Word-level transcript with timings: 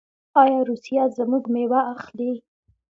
آیا 0.41 0.59
روسیه 0.69 1.03
زموږ 1.17 1.43
میوه 1.53 1.81
اخلي؟ 1.93 2.31